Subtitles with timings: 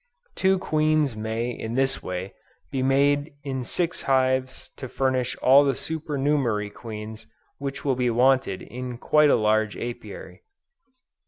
[0.33, 2.33] Two queens may in this way,
[2.71, 7.27] be made in six hives to furnish all the supernumerary queens
[7.59, 10.41] which will be wanted in quite a large Apiary.